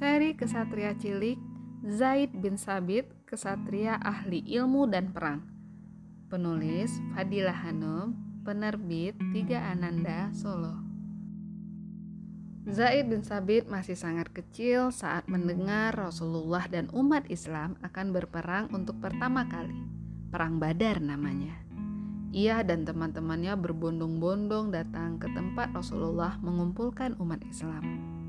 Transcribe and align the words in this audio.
Seri 0.00 0.32
Kesatria 0.32 0.96
Cilik 0.96 1.36
Zaid 1.84 2.32
bin 2.32 2.56
Sabit, 2.56 3.04
kesatria 3.28 4.00
ahli 4.00 4.40
ilmu 4.48 4.88
dan 4.88 5.12
perang. 5.12 5.44
Penulis 6.32 6.88
Fadilah 7.12 7.68
Hanum, 7.68 8.16
penerbit 8.40 9.12
Tiga 9.36 9.60
Ananda, 9.60 10.32
Solo. 10.32 10.72
Zaid 12.64 13.12
bin 13.12 13.20
Sabit 13.20 13.68
masih 13.68 13.92
sangat 13.92 14.32
kecil 14.32 14.88
saat 14.88 15.28
mendengar 15.28 15.92
Rasulullah 15.92 16.64
dan 16.64 16.88
umat 16.96 17.28
Islam 17.28 17.76
akan 17.84 18.16
berperang 18.16 18.72
untuk 18.72 18.96
pertama 19.04 19.44
kali. 19.52 19.84
Perang 20.32 20.56
Badar 20.56 20.96
namanya. 21.04 21.60
Ia 22.32 22.64
dan 22.64 22.88
teman-temannya 22.88 23.52
berbondong-bondong 23.52 24.72
datang 24.72 25.20
ke 25.20 25.28
tempat 25.36 25.76
Rasulullah 25.76 26.40
mengumpulkan 26.40 27.20
umat 27.20 27.44
Islam. 27.44 28.19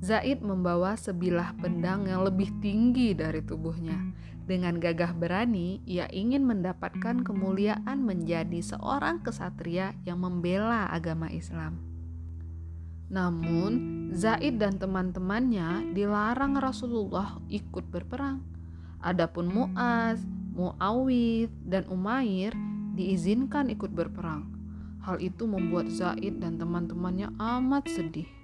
Zaid 0.00 0.40
membawa 0.40 0.96
sebilah 0.96 1.52
pedang 1.60 2.08
yang 2.08 2.24
lebih 2.24 2.48
tinggi 2.64 3.12
dari 3.12 3.44
tubuhnya. 3.44 4.00
Dengan 4.48 4.80
gagah 4.80 5.12
berani, 5.12 5.84
ia 5.84 6.08
ingin 6.08 6.48
mendapatkan 6.48 7.20
kemuliaan 7.20 8.00
menjadi 8.00 8.64
seorang 8.64 9.20
kesatria 9.20 9.92
yang 10.08 10.24
membela 10.24 10.88
agama 10.88 11.28
Islam. 11.28 11.76
Namun, 13.12 14.08
Zaid 14.16 14.56
dan 14.56 14.80
teman-temannya 14.80 15.92
dilarang 15.92 16.56
Rasulullah 16.56 17.36
ikut 17.52 17.84
berperang. 17.92 18.40
Adapun 19.04 19.52
Muaz, 19.52 20.24
Muawid, 20.56 21.52
dan 21.68 21.84
Umair 21.92 22.56
diizinkan 22.96 23.68
ikut 23.68 23.92
berperang. 23.92 24.48
Hal 25.04 25.20
itu 25.20 25.44
membuat 25.44 25.92
Zaid 25.92 26.40
dan 26.40 26.56
teman-temannya 26.56 27.36
amat 27.36 27.84
sedih. 27.92 28.39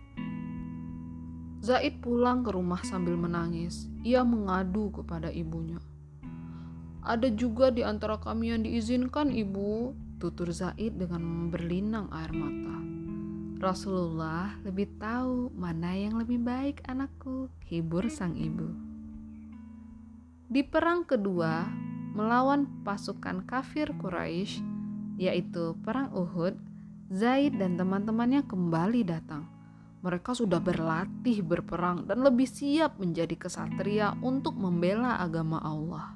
Zaid 1.67 1.98
pulang 1.98 2.47
ke 2.47 2.55
rumah 2.55 2.78
sambil 2.86 3.19
menangis. 3.19 3.91
Ia 4.06 4.22
mengadu 4.22 4.95
kepada 4.95 5.34
ibunya. 5.34 5.83
Ada 7.03 7.27
juga 7.34 7.75
di 7.75 7.83
antara 7.83 8.23
kami 8.23 8.55
yang 8.55 8.62
diizinkan 8.62 9.34
ibu, 9.34 9.91
tutur 10.23 10.55
Zaid 10.55 10.95
dengan 10.95 11.50
berlinang 11.50 12.06
air 12.14 12.31
mata. 12.31 12.78
Rasulullah 13.58 14.55
lebih 14.62 14.95
tahu 15.03 15.50
mana 15.58 15.91
yang 15.91 16.14
lebih 16.23 16.39
baik 16.39 16.86
anakku, 16.86 17.50
hibur 17.67 18.06
sang 18.14 18.39
ibu. 18.39 18.70
Di 20.47 20.62
perang 20.62 21.03
kedua, 21.03 21.67
melawan 22.14 22.86
pasukan 22.86 23.42
kafir 23.42 23.91
Quraisy, 23.98 24.62
yaitu 25.19 25.75
perang 25.83 26.14
Uhud, 26.14 26.55
Zaid 27.11 27.58
dan 27.58 27.75
teman-temannya 27.75 28.47
kembali 28.47 29.03
datang 29.03 29.56
mereka 30.07 30.39
sudah 30.39 30.62
berlatih 30.62 31.43
berperang 31.43 32.07
dan 32.07 32.23
lebih 32.23 32.47
siap 32.47 32.95
menjadi 33.03 33.35
kesatria 33.35 34.15
untuk 34.23 34.55
membela 34.55 35.19
agama 35.19 35.59
Allah. 35.59 36.15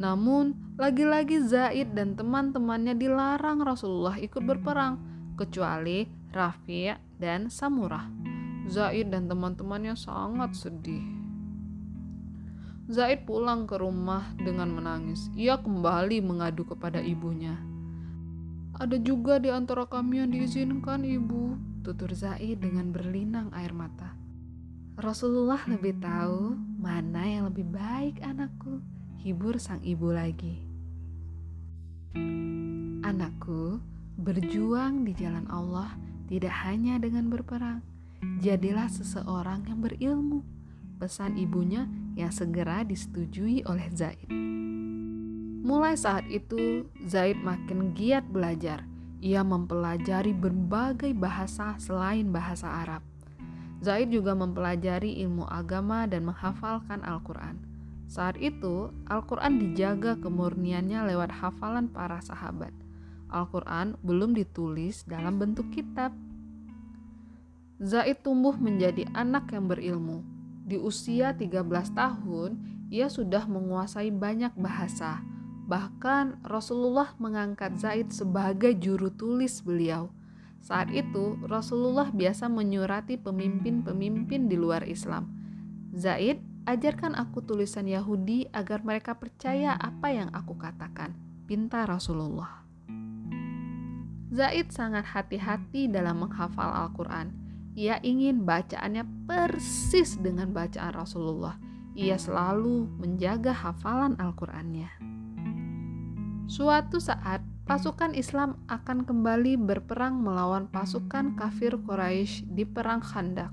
Namun, 0.00 0.56
lagi-lagi 0.80 1.44
Zaid 1.44 1.92
dan 1.92 2.16
teman-temannya 2.16 2.96
dilarang 2.96 3.60
Rasulullah 3.60 4.16
ikut 4.16 4.40
berperang, 4.40 4.96
kecuali 5.36 6.08
Rafi' 6.32 7.20
dan 7.20 7.52
Samurah. 7.52 8.08
Zaid 8.64 9.12
dan 9.12 9.28
teman-temannya 9.28 9.92
sangat 9.92 10.56
sedih. 10.56 11.04
Zaid 12.88 13.28
pulang 13.28 13.68
ke 13.68 13.76
rumah 13.76 14.24
dengan 14.40 14.72
menangis. 14.72 15.28
Ia 15.36 15.60
kembali 15.60 16.24
mengadu 16.24 16.64
kepada 16.64 16.96
ibunya. 16.96 17.60
Ada 18.76 19.00
juga 19.00 19.40
di 19.40 19.48
antara 19.48 19.88
kami 19.88 20.20
yang 20.20 20.30
diizinkan, 20.32 21.02
Ibu, 21.02 21.75
tutur 21.86 22.10
Zaid 22.18 22.58
dengan 22.58 22.90
berlinang 22.90 23.54
air 23.54 23.70
mata. 23.70 24.18
Rasulullah 24.98 25.62
lebih 25.70 26.02
tahu 26.02 26.58
mana 26.82 27.22
yang 27.22 27.46
lebih 27.46 27.62
baik 27.70 28.18
anakku, 28.26 28.82
hibur 29.22 29.54
sang 29.62 29.78
ibu 29.86 30.10
lagi. 30.10 30.66
Anakku, 33.06 33.78
berjuang 34.18 35.06
di 35.06 35.14
jalan 35.14 35.46
Allah 35.46 35.94
tidak 36.26 36.50
hanya 36.66 36.98
dengan 36.98 37.30
berperang. 37.30 37.86
Jadilah 38.42 38.90
seseorang 38.90 39.62
yang 39.70 39.78
berilmu. 39.78 40.42
Pesan 40.98 41.38
ibunya 41.38 41.86
yang 42.18 42.34
segera 42.34 42.82
disetujui 42.82 43.62
oleh 43.62 43.86
Zaid. 43.94 44.26
Mulai 45.62 45.94
saat 45.94 46.26
itu, 46.26 46.90
Zaid 47.06 47.38
makin 47.38 47.94
giat 47.94 48.26
belajar– 48.26 48.82
ia 49.26 49.42
mempelajari 49.42 50.30
berbagai 50.30 51.10
bahasa 51.10 51.74
selain 51.82 52.30
bahasa 52.30 52.70
Arab. 52.70 53.02
Zaid 53.82 54.14
juga 54.14 54.38
mempelajari 54.38 55.18
ilmu 55.26 55.42
agama 55.50 56.06
dan 56.06 56.30
menghafalkan 56.30 57.02
Al-Quran. 57.02 57.58
Saat 58.06 58.38
itu, 58.38 58.94
Al-Quran 59.10 59.58
dijaga 59.58 60.14
kemurniannya 60.22 61.10
lewat 61.10 61.42
hafalan 61.42 61.90
para 61.90 62.22
sahabat. 62.22 62.70
Al-Quran 63.26 63.98
belum 64.06 64.38
ditulis 64.38 65.02
dalam 65.02 65.42
bentuk 65.42 65.74
kitab. 65.74 66.14
Zaid 67.82 68.22
tumbuh 68.22 68.54
menjadi 68.54 69.10
anak 69.10 69.50
yang 69.50 69.66
berilmu. 69.66 70.22
Di 70.62 70.78
usia 70.78 71.34
13 71.34 71.66
tahun, 71.98 72.62
ia 72.94 73.10
sudah 73.10 73.42
menguasai 73.50 74.14
banyak 74.14 74.54
bahasa, 74.54 75.18
Bahkan 75.66 76.46
Rasulullah 76.46 77.10
mengangkat 77.18 77.74
Zaid 77.82 78.14
sebagai 78.14 78.70
juru 78.78 79.10
tulis 79.10 79.62
beliau. 79.66 80.14
Saat 80.62 80.94
itu 80.94 81.38
Rasulullah 81.46 82.10
biasa 82.10 82.46
menyurati 82.46 83.18
pemimpin-pemimpin 83.18 84.46
di 84.46 84.54
luar 84.58 84.86
Islam. 84.86 85.30
Zaid, 85.94 86.38
ajarkan 86.66 87.18
aku 87.18 87.42
tulisan 87.42 87.86
Yahudi 87.86 88.50
agar 88.54 88.82
mereka 88.82 89.18
percaya 89.18 89.74
apa 89.74 90.10
yang 90.10 90.30
aku 90.30 90.54
katakan. 90.54 91.14
Pinta 91.46 91.86
Rasulullah. 91.86 92.66
Zaid 94.34 94.74
sangat 94.74 95.06
hati-hati 95.06 95.86
dalam 95.86 96.26
menghafal 96.26 96.66
Al-Quran. 96.66 97.30
Ia 97.78 98.02
ingin 98.02 98.42
bacaannya 98.42 99.06
persis 99.30 100.18
dengan 100.18 100.50
bacaan 100.50 100.94
Rasulullah. 100.94 101.54
Ia 101.96 102.18
selalu 102.18 102.90
menjaga 102.98 103.54
hafalan 103.54 104.18
Al-Qurannya. 104.18 104.90
Suatu 106.46 107.02
saat, 107.02 107.42
pasukan 107.66 108.14
Islam 108.14 108.62
akan 108.70 109.02
kembali 109.02 109.58
berperang 109.58 110.22
melawan 110.22 110.70
pasukan 110.70 111.34
kafir 111.34 111.74
Quraisy 111.74 112.46
di 112.46 112.62
Perang 112.62 113.02
Khandak. 113.02 113.50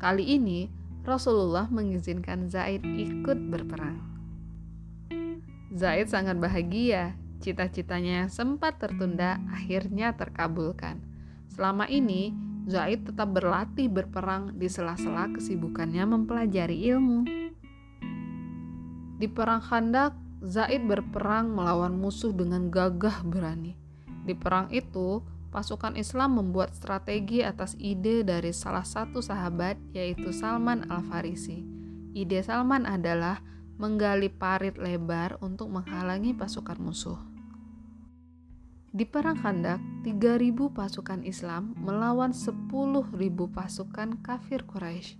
Kali 0.00 0.24
ini, 0.24 0.72
Rasulullah 1.04 1.68
mengizinkan 1.68 2.48
Zaid 2.48 2.80
ikut 2.80 3.52
berperang. 3.52 4.00
Zaid 5.76 6.08
sangat 6.08 6.40
bahagia, 6.40 7.12
cita-citanya 7.44 8.32
sempat 8.32 8.80
tertunda 8.80 9.36
akhirnya 9.52 10.16
terkabulkan. 10.16 11.04
Selama 11.52 11.84
ini, 11.92 12.32
Zaid 12.64 13.04
tetap 13.04 13.36
berlatih 13.36 13.92
berperang 13.92 14.56
di 14.56 14.72
sela-sela 14.72 15.28
kesibukannya 15.36 16.08
mempelajari 16.08 16.88
ilmu. 16.88 17.28
Di 19.20 19.28
Perang 19.28 19.60
Khandak, 19.60 20.16
Zaid 20.38 20.86
berperang 20.86 21.50
melawan 21.50 21.98
musuh 21.98 22.30
dengan 22.30 22.70
gagah 22.70 23.26
berani. 23.26 23.74
Di 24.22 24.38
perang 24.38 24.70
itu, 24.70 25.18
pasukan 25.50 25.98
Islam 25.98 26.38
membuat 26.38 26.78
strategi 26.78 27.42
atas 27.42 27.74
ide 27.74 28.22
dari 28.22 28.54
salah 28.54 28.86
satu 28.86 29.18
sahabat 29.18 29.74
yaitu 29.90 30.30
Salman 30.30 30.86
Al-Farisi. 30.86 31.66
Ide 32.14 32.38
Salman 32.46 32.86
adalah 32.86 33.42
menggali 33.82 34.30
parit 34.30 34.78
lebar 34.78 35.42
untuk 35.42 35.74
menghalangi 35.74 36.38
pasukan 36.38 36.78
musuh. 36.78 37.18
Di 38.94 39.04
perang 39.06 39.38
Khandak, 39.38 39.82
3.000 40.06 40.54
pasukan 40.70 41.20
Islam 41.26 41.74
melawan 41.82 42.30
10.000 42.30 42.70
pasukan 43.50 44.08
kafir 44.22 44.66
Quraisy. 44.66 45.18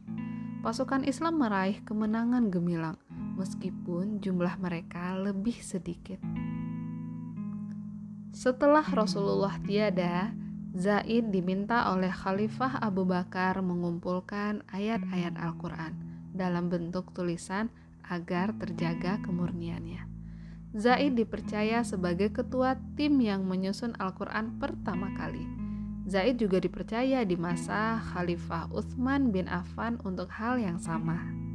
Pasukan 0.63 1.07
Islam 1.07 1.39
meraih 1.39 1.83
kemenangan 1.87 2.51
gemilang 2.51 2.99
meskipun 3.39 4.19
jumlah 4.19 4.59
mereka 4.59 5.15
lebih 5.15 5.57
sedikit. 5.63 6.19
Setelah 8.35 8.85
Rasulullah 8.85 9.57
tiada, 9.65 10.35
Zaid 10.77 11.33
diminta 11.33 11.89
oleh 11.91 12.13
Khalifah 12.13 12.79
Abu 12.85 13.09
Bakar 13.09 13.59
mengumpulkan 13.65 14.63
ayat-ayat 14.69 15.41
Al-Quran 15.41 15.97
dalam 16.37 16.69
bentuk 16.69 17.11
tulisan 17.17 17.73
agar 18.05 18.53
terjaga 18.61 19.17
kemurniannya. 19.25 20.05
Zaid 20.77 21.17
dipercaya 21.17 21.81
sebagai 21.81 22.29
ketua 22.29 22.77
tim 22.95 23.17
yang 23.25 23.49
menyusun 23.49 23.97
Al-Quran 23.97 24.61
pertama 24.61 25.09
kali. 25.17 25.49
Zaid 26.05 26.37
juga 26.37 26.61
dipercaya 26.61 27.25
di 27.25 27.37
masa 27.37 28.01
Khalifah 28.13 28.69
Utsman 28.73 29.33
bin 29.33 29.49
Affan 29.49 29.97
untuk 30.05 30.29
hal 30.29 30.61
yang 30.61 30.77
sama. 30.77 31.48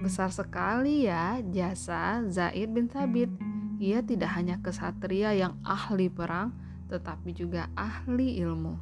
Besar 0.00 0.32
sekali 0.32 1.06
ya 1.08 1.40
jasa 1.52 2.24
Zaid 2.28 2.72
bin 2.72 2.88
Thabit. 2.88 3.30
Ia 3.76 4.00
tidak 4.00 4.32
hanya 4.32 4.56
kesatria 4.64 5.36
yang 5.36 5.60
ahli 5.60 6.08
perang, 6.08 6.56
tetapi 6.88 7.36
juga 7.36 7.68
ahli 7.76 8.40
ilmu. 8.40 8.74